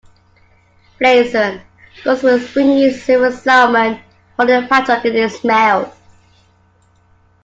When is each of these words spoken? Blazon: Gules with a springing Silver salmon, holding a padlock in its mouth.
Blazon: 0.99 1.61
Gules 2.03 2.23
with 2.23 2.33
a 2.33 2.39
springing 2.47 2.89
Silver 2.89 3.31
salmon, 3.31 4.01
holding 4.35 4.63
a 4.63 4.67
padlock 4.67 5.05
in 5.05 5.15
its 5.15 5.43
mouth. 5.43 5.95